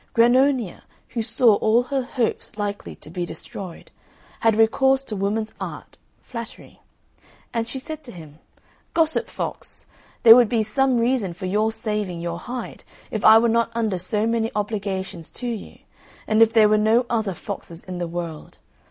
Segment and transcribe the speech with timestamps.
[0.15, 3.91] Grannonia, who saw all her hopes likely to be destroyed,
[4.39, 6.81] had recourse to woman's art flattery;
[7.53, 8.39] and she said to him,
[8.95, 9.85] "Gossip fox,
[10.23, 13.99] there would be some reason for your saving your hide if I were not under
[13.99, 15.77] so many obligations to you,
[16.25, 18.57] and if there were no other foxes in the world.